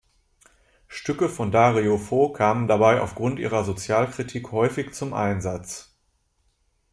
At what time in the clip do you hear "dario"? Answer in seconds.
1.51-1.95